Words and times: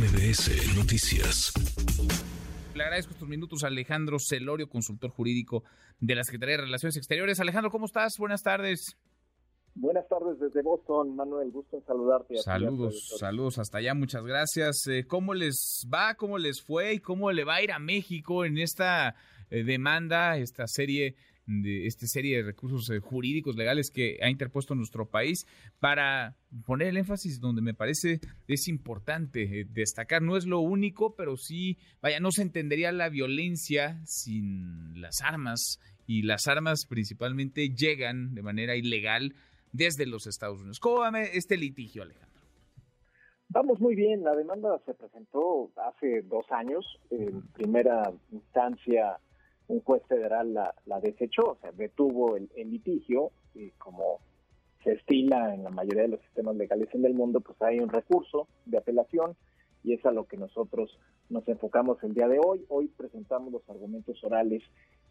MBS 0.00 0.74
Noticias. 0.78 1.52
Le 2.74 2.82
agradezco 2.82 3.12
estos 3.12 3.28
minutos 3.28 3.64
a 3.64 3.66
Alejandro 3.66 4.16
Celorio, 4.18 4.66
consultor 4.66 5.10
jurídico 5.10 5.62
de 6.00 6.14
la 6.14 6.24
Secretaría 6.24 6.56
de 6.56 6.62
Relaciones 6.62 6.96
Exteriores. 6.96 7.38
Alejandro, 7.38 7.70
¿cómo 7.70 7.84
estás? 7.84 8.16
Buenas 8.16 8.42
tardes. 8.42 8.96
Buenas 9.74 10.08
tardes 10.08 10.40
desde 10.40 10.62
Boston, 10.62 11.14
Manuel. 11.16 11.50
Gusto 11.50 11.76
en 11.76 11.84
saludarte. 11.84 12.38
Saludos, 12.38 13.14
saludos 13.18 13.58
hasta 13.58 13.76
allá. 13.76 13.92
Muchas 13.92 14.24
gracias. 14.24 14.86
Eh, 14.86 15.04
¿Cómo 15.06 15.34
les 15.34 15.86
va? 15.92 16.14
¿Cómo 16.14 16.38
les 16.38 16.62
fue? 16.62 16.94
¿Y 16.94 17.00
cómo 17.00 17.30
le 17.30 17.44
va 17.44 17.56
a 17.56 17.62
ir 17.62 17.70
a 17.70 17.78
México 17.78 18.46
en 18.46 18.56
esta 18.56 19.16
eh, 19.50 19.64
demanda, 19.64 20.38
esta 20.38 20.66
serie 20.66 21.14
de 21.50 21.86
esta 21.86 22.06
serie 22.06 22.36
de 22.36 22.42
recursos 22.44 22.88
eh, 22.90 23.00
jurídicos 23.00 23.56
legales 23.56 23.90
que 23.90 24.18
ha 24.22 24.30
interpuesto 24.30 24.74
nuestro 24.74 25.06
país 25.06 25.46
para 25.80 26.36
poner 26.64 26.88
el 26.88 26.96
énfasis 26.96 27.40
donde 27.40 27.60
me 27.60 27.74
parece 27.74 28.20
es 28.46 28.68
importante 28.68 29.66
destacar. 29.70 30.22
No 30.22 30.36
es 30.36 30.46
lo 30.46 30.60
único, 30.60 31.16
pero 31.16 31.36
sí, 31.36 31.76
vaya, 32.00 32.20
no 32.20 32.30
se 32.30 32.42
entendería 32.42 32.92
la 32.92 33.08
violencia 33.08 34.00
sin 34.04 35.00
las 35.00 35.20
armas 35.22 35.80
y 36.06 36.22
las 36.22 36.46
armas 36.46 36.86
principalmente 36.88 37.70
llegan 37.70 38.34
de 38.34 38.42
manera 38.42 38.76
ilegal 38.76 39.34
desde 39.72 40.06
los 40.06 40.26
Estados 40.26 40.60
Unidos. 40.60 40.78
¿Cómo 40.80 41.00
va 41.00 41.20
este 41.20 41.56
litigio, 41.56 42.02
Alejandro? 42.02 42.30
Vamos 43.48 43.80
muy 43.80 43.96
bien. 43.96 44.22
La 44.22 44.34
demanda 44.36 44.80
se 44.86 44.94
presentó 44.94 45.70
hace 45.76 46.22
dos 46.22 46.46
años. 46.50 46.86
En 47.10 47.42
primera 47.52 48.12
instancia, 48.30 49.18
un 49.70 49.80
juez 49.82 50.02
federal 50.08 50.52
la, 50.52 51.00
desechó, 51.00 51.42
o 51.52 51.58
sea, 51.60 51.70
detuvo 51.72 52.36
el, 52.36 52.50
litigio 52.56 53.30
y 53.54 53.70
como 53.72 54.18
se 54.82 54.92
estila 54.92 55.54
en 55.54 55.62
la 55.62 55.70
mayoría 55.70 56.02
de 56.02 56.08
los 56.08 56.20
sistemas 56.22 56.56
legales 56.56 56.88
en 56.92 57.04
el 57.04 57.14
mundo, 57.14 57.40
pues 57.40 57.60
hay 57.62 57.78
un 57.78 57.88
recurso 57.88 58.48
de 58.66 58.78
apelación 58.78 59.36
y 59.84 59.94
es 59.94 60.04
a 60.04 60.10
lo 60.10 60.24
que 60.24 60.36
nosotros 60.36 60.98
nos 61.28 61.46
enfocamos 61.48 62.02
el 62.02 62.14
día 62.14 62.26
de 62.26 62.40
hoy. 62.44 62.64
Hoy 62.68 62.88
presentamos 62.88 63.52
los 63.52 63.68
argumentos 63.70 64.22
orales 64.24 64.62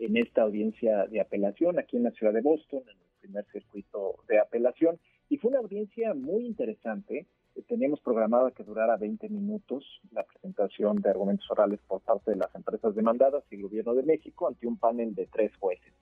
en 0.00 0.16
esta 0.16 0.42
audiencia 0.42 1.06
de 1.06 1.20
apelación 1.20 1.78
aquí 1.78 1.96
en 1.96 2.02
la 2.04 2.10
ciudad 2.10 2.32
de 2.32 2.40
Boston, 2.40 2.82
en 2.82 2.98
el 2.98 3.20
primer 3.20 3.46
circuito 3.52 4.16
de 4.28 4.40
apelación. 4.40 4.98
Y 5.28 5.36
fue 5.36 5.50
una 5.50 5.60
audiencia 5.60 6.14
muy 6.14 6.44
interesante. 6.44 7.26
Teníamos 7.68 8.00
programada 8.00 8.50
que 8.50 8.64
durara 8.64 8.96
20 8.96 9.28
minutos 9.28 9.84
la 10.12 10.24
presentación 10.24 11.02
de 11.02 11.10
argumentos 11.10 11.50
orales 11.50 11.78
por 11.86 12.00
parte 12.00 12.30
de 12.30 12.38
las 12.38 12.54
empresas 12.54 12.94
demandadas 12.94 13.44
y 13.50 13.56
el 13.56 13.62
gobierno 13.62 13.94
de 13.94 14.04
México 14.04 14.48
ante 14.48 14.66
un 14.66 14.78
panel 14.78 15.14
de 15.14 15.26
tres 15.26 15.54
jueces. 15.60 15.92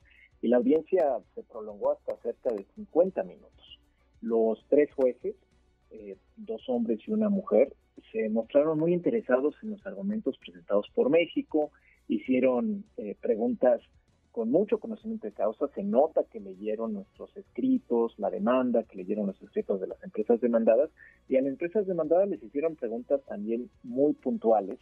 Y 0.41 0.47
la 0.47 0.59
audiencia 0.59 1.19
se 1.34 1.42
prolongó 1.42 1.91
hasta 1.91 2.17
cerca 2.19 2.53
de 2.53 2.64
50 2.77 3.25
minutos. 3.25 3.81
Los 4.20 4.64
tres 4.69 4.94
jueces, 4.94 5.34
eh, 5.91 6.17
dos 6.37 6.62
hombres 6.69 7.00
y 7.05 7.11
una 7.11 7.31
mujer, 7.31 7.75
se 8.12 8.28
mostraron 8.28 8.78
muy 8.78 8.92
interesados 8.92 9.56
en 9.64 9.70
los 9.70 9.84
argumentos 9.84 10.39
presentados 10.39 10.87
por 10.94 11.11
México, 11.11 11.72
hicieron 12.06 12.84
eh, 12.97 13.17
preguntas 13.20 13.81
con 14.37 14.51
mucho 14.51 14.77
conocimiento 14.77 15.27
de 15.27 15.33
causa, 15.33 15.67
se 15.69 15.83
nota 15.83 16.23
que 16.31 16.41
leyeron 16.41 16.92
nuestros 16.92 17.34
escritos, 17.39 18.12
la 18.19 18.29
demanda, 18.29 18.83
que 18.83 18.98
leyeron 18.98 19.28
los 19.28 19.43
escritos 19.43 19.81
de 19.81 19.87
las 19.87 20.05
empresas 20.05 20.43
demandadas, 20.43 20.91
y 21.27 21.37
a 21.37 21.41
las 21.41 21.53
empresas 21.53 21.87
demandadas 21.87 22.28
les 22.28 22.43
hicieron 22.43 22.77
preguntas 22.77 23.23
también 23.27 23.70
muy 23.83 24.12
puntuales 24.12 24.78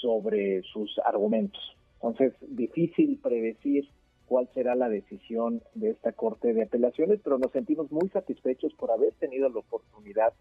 sobre 0.00 0.62
sus 0.72 1.00
argumentos. 1.04 1.60
Entonces, 1.94 2.32
difícil 2.42 3.18
predecir 3.20 3.88
cuál 4.26 4.48
será 4.54 4.76
la 4.76 4.88
decisión 4.88 5.62
de 5.74 5.90
esta 5.90 6.12
Corte 6.12 6.54
de 6.54 6.62
Apelaciones, 6.62 7.18
pero 7.24 7.38
nos 7.38 7.50
sentimos 7.50 7.90
muy 7.90 8.08
satisfechos 8.10 8.72
por 8.74 8.92
haber 8.92 9.14
tenido 9.14 9.48
la 9.48 9.58
oportunidad 9.58 10.32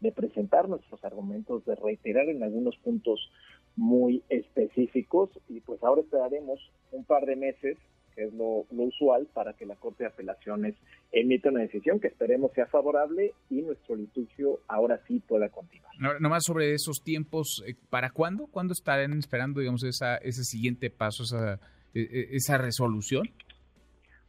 de 0.00 0.12
presentar 0.12 0.68
nuestros 0.68 1.02
argumentos, 1.06 1.64
de 1.64 1.74
reiterar 1.74 2.28
en 2.28 2.42
algunos 2.42 2.76
puntos 2.76 3.30
muy 3.76 4.22
específicos 4.28 5.30
y 5.48 5.60
pues 5.60 5.82
ahora 5.82 6.02
esperaremos 6.02 6.60
un 6.92 7.06
par 7.06 7.24
de 7.24 7.36
meses 7.36 7.78
que 8.14 8.24
es 8.24 8.34
lo, 8.34 8.66
usual 8.70 9.26
para 9.32 9.54
que 9.54 9.66
la 9.66 9.76
Corte 9.76 10.04
de 10.04 10.08
Apelaciones 10.08 10.74
emita 11.12 11.50
una 11.50 11.60
decisión 11.60 12.00
que 12.00 12.08
esperemos 12.08 12.52
sea 12.52 12.66
favorable 12.66 13.32
y 13.50 13.62
nuestro 13.62 13.96
litigio 13.96 14.60
ahora 14.68 15.00
sí 15.06 15.20
pueda 15.20 15.48
continuar. 15.48 15.92
No, 15.98 16.18
nomás 16.20 16.44
sobre 16.44 16.74
esos 16.74 17.02
tiempos, 17.02 17.62
eh, 17.66 17.74
¿para 17.90 18.10
cuándo? 18.10 18.46
¿Cuándo 18.46 18.72
estarán 18.72 19.12
esperando, 19.18 19.60
digamos, 19.60 19.84
esa, 19.84 20.16
ese 20.16 20.44
siguiente 20.44 20.90
paso, 20.90 21.22
esa, 21.24 21.60
e, 21.94 22.00
e, 22.00 22.36
esa 22.36 22.58
resolución? 22.58 23.28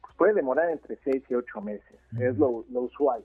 Pues 0.02 0.16
puede 0.17 0.34
demorar 0.34 0.69
entre 0.69 0.97
seis 1.03 1.23
y 1.29 1.34
ocho 1.34 1.62
meses, 1.62 2.00
es 2.19 2.38
lo, 2.38 2.66
usual 2.72 3.23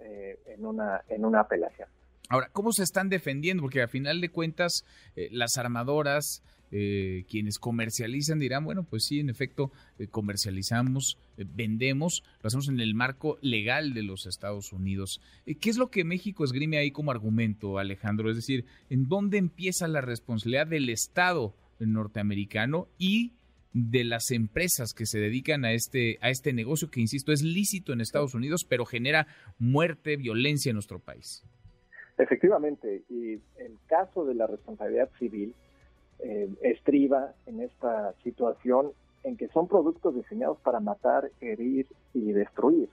eh, 0.00 0.38
en, 0.46 0.64
una, 0.64 1.02
en 1.08 1.24
una 1.24 1.40
apelación. 1.40 1.88
Ahora, 2.28 2.48
¿cómo 2.52 2.72
se 2.72 2.82
están 2.82 3.10
defendiendo? 3.10 3.62
Porque 3.62 3.82
a 3.82 3.88
final 3.88 4.20
de 4.20 4.30
cuentas, 4.30 4.84
eh, 5.14 5.28
las 5.30 5.58
armadoras, 5.58 6.42
eh, 6.70 7.24
quienes 7.28 7.58
comercializan 7.58 8.38
dirán, 8.38 8.64
bueno, 8.64 8.84
pues 8.84 9.04
sí, 9.04 9.20
en 9.20 9.28
efecto, 9.28 9.70
eh, 9.98 10.08
comercializamos, 10.08 11.18
vendemos, 11.36 12.22
lo 12.42 12.46
hacemos 12.46 12.68
en 12.68 12.80
el 12.80 12.94
marco 12.94 13.38
legal 13.42 13.92
de 13.92 14.02
los 14.02 14.26
Estados 14.26 14.72
Unidos. 14.72 15.20
¿Qué 15.44 15.70
es 15.70 15.76
lo 15.76 15.90
que 15.90 16.04
México 16.04 16.44
esgrime 16.44 16.78
ahí 16.78 16.90
como 16.90 17.10
argumento, 17.10 17.78
Alejandro? 17.78 18.30
Es 18.30 18.36
decir, 18.36 18.64
¿en 18.88 19.06
dónde 19.06 19.36
empieza 19.36 19.86
la 19.86 20.00
responsabilidad 20.00 20.66
del 20.66 20.88
Estado 20.88 21.54
norteamericano 21.78 22.88
y 22.98 23.34
de 23.74 24.04
las 24.04 24.30
empresas 24.30 24.94
que 24.94 25.04
se 25.04 25.18
dedican 25.18 25.64
a 25.64 25.72
este, 25.72 26.18
a 26.22 26.30
este 26.30 26.52
negocio 26.52 26.90
que, 26.90 27.00
insisto, 27.00 27.32
es 27.32 27.42
lícito 27.42 27.92
en 27.92 28.00
Estados 28.00 28.34
Unidos, 28.34 28.64
pero 28.64 28.86
genera 28.86 29.26
muerte, 29.58 30.16
violencia 30.16 30.70
en 30.70 30.74
nuestro 30.74 31.00
país? 31.00 31.44
Efectivamente, 32.16 33.02
y 33.08 33.32
el 33.56 33.78
caso 33.86 34.24
de 34.24 34.34
la 34.34 34.46
responsabilidad 34.46 35.10
civil 35.18 35.54
eh, 36.20 36.48
estriba 36.62 37.34
en 37.46 37.60
esta 37.60 38.14
situación 38.22 38.92
en 39.24 39.36
que 39.36 39.48
son 39.48 39.66
productos 39.66 40.14
diseñados 40.14 40.58
para 40.60 40.80
matar, 40.80 41.30
herir 41.40 41.86
y 42.12 42.32
destruir. 42.32 42.88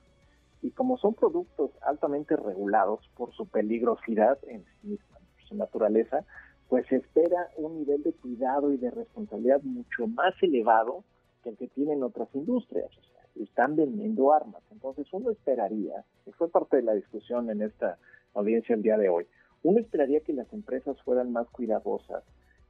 Y 0.62 0.72
como 0.72 0.98
son 0.98 1.14
productos 1.14 1.72
altamente 1.82 2.36
regulados 2.36 3.08
por 3.16 3.32
su 3.34 3.48
peligrosidad 3.48 4.40
en 4.48 4.64
sí 4.82 5.00
su 5.48 5.56
naturaleza, 5.56 6.26
pues 6.70 6.88
se 6.88 6.96
espera 6.96 7.50
un 7.58 7.80
nivel 7.80 8.02
de 8.03 8.14
cuidado 8.14 8.72
y 8.72 8.78
de 8.78 8.90
responsabilidad 8.90 9.62
mucho 9.62 10.08
más 10.08 10.34
elevado 10.42 11.03
que 11.44 11.50
el 11.50 11.58
que 11.58 11.68
tienen 11.68 12.02
otras 12.02 12.30
industrias. 12.34 12.90
O 12.98 13.03
sea, 13.03 13.44
están 13.44 13.76
vendiendo 13.76 14.34
armas. 14.34 14.64
Entonces 14.72 15.06
uno 15.12 15.32
esperaría, 15.32 16.06
y 16.26 16.32
fue 16.32 16.50
parte 16.50 16.78
de 16.78 16.84
la 16.84 16.94
discusión 16.94 17.50
en 17.50 17.62
esta 17.62 17.98
audiencia 18.34 18.75
el 18.75 18.81
día 18.81 18.97
de 18.97 19.09
hoy. 19.09 19.28
Uno 19.64 19.80
esperaría 19.80 20.22
que 20.22 20.34
las 20.34 20.52
empresas 20.53 21.00
fueran 21.03 21.31
más 21.31 21.47
cuidadosas 21.50 22.24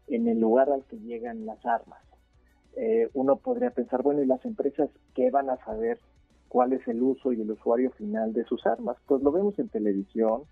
en 0.08 0.28
el 0.28 0.40
lugar 0.40 0.70
al 0.70 0.84
que 0.86 0.98
llegan 0.98 1.46
las 1.46 1.66
armas. 1.66 2.02
Eh, 2.76 3.10
uno 3.14 3.38
podría 3.38 3.72
pensar, 3.72 4.02
bueno, 4.02 4.22
¿y 4.22 4.26
las 4.26 4.44
empresas 4.46 4.90
qué 5.14 5.30
van 5.30 5.50
a 5.50 5.58
saber 5.66 6.00
cuál 6.48 6.74
es 6.74 6.86
el 6.88 7.02
uso 7.02 7.34
y 7.34 7.42
el 7.42 7.52
usuario 7.52 7.92
final 7.92 8.34
de 8.34 8.44
sus 8.46 8.66
armas? 8.66 8.98
Pues 9.08 9.22
lo 9.22 9.32
vemos 9.32 9.58
en 9.60 9.70
televisión, 9.70 10.44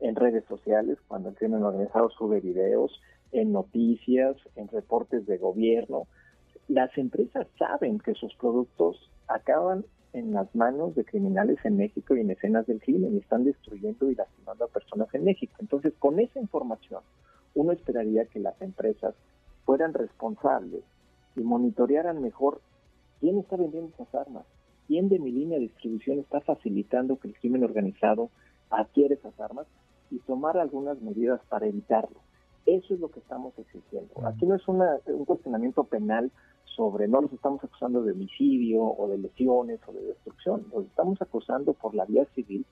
en 0.00 0.16
redes 0.16 0.44
sociales, 0.46 0.98
cuando 1.08 1.30
el 1.30 1.34
crimen 1.34 1.62
organizado 1.62 2.10
sube 2.10 2.40
videos, 2.40 3.00
en 3.32 3.52
noticias, 3.52 4.36
en 4.56 4.68
reportes 4.68 5.26
de 5.26 5.38
gobierno. 5.38 6.06
Las 6.68 6.96
empresas 6.98 7.46
saben 7.58 7.98
que 7.98 8.14
sus 8.14 8.34
productos 8.36 9.10
acaban 9.28 9.84
en 10.12 10.32
las 10.32 10.54
manos 10.54 10.94
de 10.94 11.04
criminales 11.04 11.58
en 11.64 11.76
México 11.76 12.16
y 12.16 12.20
en 12.20 12.30
escenas 12.30 12.66
del 12.66 12.80
crimen 12.80 13.14
y 13.14 13.18
están 13.18 13.44
destruyendo 13.44 14.10
y 14.10 14.14
lastimando 14.14 14.64
a 14.64 14.68
personas 14.68 15.12
en 15.14 15.24
México. 15.24 15.54
Entonces, 15.60 15.92
con 15.98 16.18
esa 16.18 16.40
información, 16.40 17.02
uno 17.54 17.72
esperaría 17.72 18.24
que 18.26 18.40
las 18.40 18.60
empresas 18.60 19.14
fueran 19.64 19.94
responsables 19.94 20.82
y 21.36 21.40
monitorearan 21.40 22.20
mejor 22.20 22.60
quién 23.20 23.38
está 23.38 23.56
vendiendo 23.56 23.92
esas 23.94 24.14
armas, 24.14 24.44
quién 24.86 25.08
de 25.08 25.18
mi 25.18 25.30
línea 25.30 25.58
de 25.58 25.64
distribución 25.64 26.18
está 26.18 26.40
facilitando 26.40 27.18
que 27.18 27.28
el 27.28 27.34
crimen 27.34 27.64
organizado 27.64 28.30
adquiere 28.70 29.14
esas 29.14 29.38
armas 29.40 29.66
y 30.10 30.18
tomar 30.20 30.58
algunas 30.58 31.00
medidas 31.00 31.40
para 31.48 31.66
evitarlo. 31.66 32.20
Eso 32.76 32.94
es 32.94 33.00
lo 33.00 33.10
que 33.10 33.18
estamos 33.18 33.52
exigiendo. 33.58 34.14
Aquí 34.24 34.46
no 34.46 34.54
es 34.54 34.68
un 34.68 35.24
cuestionamiento 35.24 35.82
penal 35.84 36.30
sobre, 36.76 37.08
no 37.08 37.20
los 37.20 37.32
estamos 37.32 37.64
acusando 37.64 38.02
de 38.04 38.12
homicidio 38.12 38.82
o 38.84 39.08
de 39.08 39.18
lesiones 39.18 39.80
o 39.88 39.92
de 39.92 40.02
destrucción, 40.02 40.64
los 40.72 40.86
estamos 40.86 41.20
acusando 41.20 41.72
por 41.72 41.96
la 41.96 42.04
vía 42.04 42.26
civil 42.34 42.64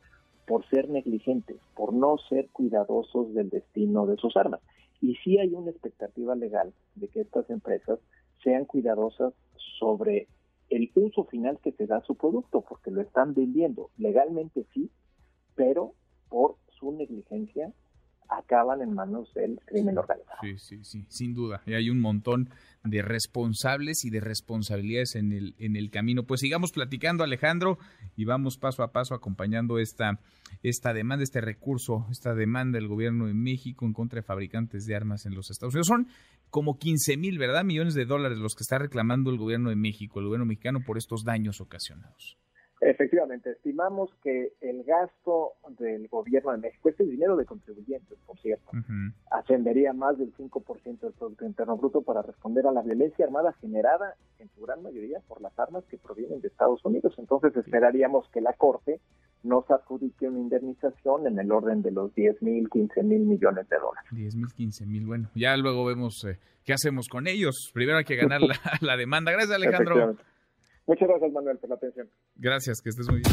por 0.46 0.64
ser 0.68 0.88
negligentes, 0.88 1.56
por 1.74 1.92
no 1.92 2.16
ser 2.28 2.48
cuidadosos 2.50 3.34
del 3.34 3.50
destino 3.50 4.06
de 4.06 4.16
sus 4.16 4.36
armas. 4.36 4.60
Y 5.00 5.16
sí 5.16 5.38
hay 5.38 5.52
una 5.52 5.70
expectativa 5.70 6.36
legal 6.36 6.72
de 6.94 7.08
que 7.08 7.20
estas 7.22 7.50
empresas 7.50 7.98
sean 8.44 8.66
cuidadosas 8.66 9.34
sobre 9.80 10.28
el 10.70 10.92
uso 10.94 11.24
final 11.24 11.58
que 11.58 11.72
se 11.72 11.86
da 11.88 11.96
a 11.96 12.04
su 12.04 12.14
producto, 12.14 12.60
porque 12.60 12.92
lo 12.92 13.00
están 13.00 13.34
vendiendo 13.34 13.90
legalmente 13.98 14.64
sí, 14.72 14.90
pero 15.56 15.92
por 16.28 16.54
su 16.78 16.92
negligencia 16.92 17.72
acaban 18.28 18.82
en 18.82 18.94
manos 18.94 19.32
del 19.34 19.58
crimen 19.64 19.98
organizado. 19.98 20.38
Sí, 20.42 20.58
sí, 20.58 20.84
sí, 20.84 21.06
sin 21.08 21.34
duda. 21.34 21.62
Y 21.66 21.74
hay 21.74 21.90
un 21.90 22.00
montón 22.00 22.50
de 22.84 23.02
responsables 23.02 24.04
y 24.04 24.10
de 24.10 24.20
responsabilidades 24.20 25.14
en 25.14 25.32
el, 25.32 25.54
en 25.58 25.76
el 25.76 25.90
camino. 25.90 26.24
Pues 26.24 26.40
sigamos 26.40 26.72
platicando, 26.72 27.24
Alejandro, 27.24 27.78
y 28.16 28.24
vamos 28.24 28.58
paso 28.58 28.82
a 28.82 28.92
paso 28.92 29.14
acompañando 29.14 29.78
esta, 29.78 30.20
esta 30.62 30.92
demanda, 30.92 31.22
este 31.22 31.40
recurso, 31.40 32.06
esta 32.10 32.34
demanda 32.34 32.78
del 32.78 32.88
gobierno 32.88 33.26
de 33.26 33.34
México 33.34 33.86
en 33.86 33.92
contra 33.92 34.18
de 34.18 34.22
fabricantes 34.22 34.84
de 34.84 34.94
armas 34.94 35.26
en 35.26 35.34
los 35.34 35.50
Estados 35.50 35.74
Unidos. 35.74 35.88
Son 35.88 36.08
como 36.50 36.78
15 36.78 37.16
mil, 37.16 37.38
¿verdad? 37.38 37.64
Millones 37.64 37.94
de 37.94 38.04
dólares 38.04 38.38
los 38.38 38.54
que 38.54 38.62
está 38.62 38.78
reclamando 38.78 39.30
el 39.30 39.38
gobierno 39.38 39.70
de 39.70 39.76
México, 39.76 40.20
el 40.20 40.26
gobierno 40.26 40.46
mexicano, 40.46 40.80
por 40.84 40.98
estos 40.98 41.24
daños 41.24 41.60
ocasionados. 41.60 42.38
Efectivamente, 42.88 43.50
estimamos 43.50 44.08
que 44.22 44.54
el 44.62 44.82
gasto 44.82 45.52
del 45.78 46.08
gobierno 46.08 46.52
de 46.52 46.58
México, 46.58 46.88
este 46.88 47.04
dinero 47.04 47.36
de 47.36 47.44
contribuyentes, 47.44 48.18
por 48.24 48.38
cierto, 48.38 48.70
ascendería 49.30 49.92
más 49.92 50.16
del 50.16 50.34
5% 50.34 50.98
del 50.98 51.12
Producto 51.12 51.44
Interno 51.44 51.76
Bruto 51.76 52.00
para 52.00 52.22
responder 52.22 52.66
a 52.66 52.72
la 52.72 52.80
violencia 52.80 53.26
armada 53.26 53.52
generada 53.60 54.14
en 54.38 54.48
su 54.54 54.62
gran 54.62 54.82
mayoría 54.82 55.20
por 55.28 55.42
las 55.42 55.52
armas 55.58 55.84
que 55.90 55.98
provienen 55.98 56.40
de 56.40 56.48
Estados 56.48 56.82
Unidos. 56.82 57.12
Entonces 57.18 57.54
esperaríamos 57.56 58.26
que 58.30 58.40
la 58.40 58.54
Corte 58.54 59.02
nos 59.42 59.70
adjudique 59.70 60.26
una 60.26 60.38
indemnización 60.38 61.26
en 61.26 61.38
el 61.38 61.52
orden 61.52 61.82
de 61.82 61.90
los 61.90 62.14
10 62.14 62.40
mil, 62.42 62.70
15 62.70 63.02
mil 63.02 63.20
millones 63.20 63.68
de 63.68 63.76
dólares. 63.76 64.08
10 64.12 64.34
mil, 64.34 64.46
15 64.46 64.86
mil, 64.86 65.06
bueno, 65.06 65.28
ya 65.34 65.54
luego 65.58 65.84
vemos 65.84 66.24
eh, 66.24 66.38
qué 66.64 66.72
hacemos 66.72 67.08
con 67.08 67.26
ellos. 67.26 67.70
Primero 67.74 67.98
hay 67.98 68.04
que 68.04 68.16
ganar 68.16 68.40
la, 68.40 68.56
la 68.80 68.96
demanda. 68.96 69.30
Gracias, 69.30 69.54
Alejandro. 69.54 70.16
Muchas 70.88 71.06
gracias, 71.06 71.32
Manuel, 71.32 71.58
por 71.58 71.68
la 71.68 71.76
atención. 71.76 72.08
Gracias, 72.36 72.80
que 72.80 72.88
estés 72.88 73.08
muy 73.10 73.20
bien. 73.20 73.30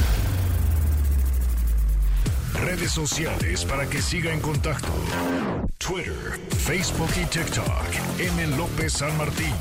Redes 2.66 2.92
sociales 2.92 3.64
para 3.64 3.90
que 3.90 4.00
siga 4.00 4.34
en 4.34 4.42
contacto: 4.42 4.90
Twitter, 5.78 6.38
Facebook 6.50 7.10
y 7.16 7.26
TikTok. 7.26 8.20
M. 8.20 8.58
López 8.58 8.92
San 8.92 9.18
Martín. 9.18 9.54